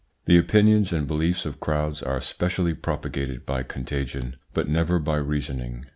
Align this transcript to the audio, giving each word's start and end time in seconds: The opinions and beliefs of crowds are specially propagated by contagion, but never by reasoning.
The 0.25 0.35
opinions 0.39 0.91
and 0.91 1.05
beliefs 1.07 1.45
of 1.45 1.59
crowds 1.59 2.01
are 2.01 2.19
specially 2.21 2.73
propagated 2.73 3.45
by 3.45 3.61
contagion, 3.61 4.37
but 4.51 4.67
never 4.67 4.97
by 4.97 5.17
reasoning. 5.17 5.85